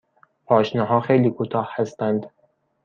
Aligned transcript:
پاشنه 0.45 0.83
ها 0.83 1.01
خیلی 1.01 1.29
کوتاه 1.29 1.69
هستند. 1.73 2.29